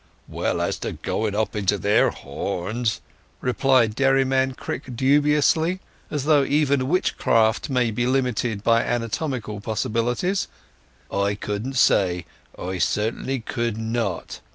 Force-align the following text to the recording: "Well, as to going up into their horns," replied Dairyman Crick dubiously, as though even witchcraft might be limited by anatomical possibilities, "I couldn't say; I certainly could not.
"Well, 0.27 0.61
as 0.61 0.79
to 0.79 0.93
going 0.93 1.35
up 1.35 1.55
into 1.55 1.77
their 1.77 2.09
horns," 2.09 3.01
replied 3.39 3.93
Dairyman 3.93 4.55
Crick 4.55 4.95
dubiously, 4.95 5.79
as 6.09 6.23
though 6.23 6.43
even 6.43 6.87
witchcraft 6.87 7.69
might 7.69 7.93
be 7.93 8.07
limited 8.07 8.63
by 8.63 8.83
anatomical 8.83 9.59
possibilities, 9.61 10.47
"I 11.11 11.35
couldn't 11.35 11.75
say; 11.77 12.25
I 12.57 12.79
certainly 12.79 13.41
could 13.41 13.77
not. 13.77 14.39